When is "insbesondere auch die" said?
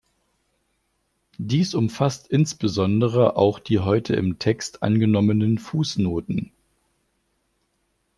2.27-3.77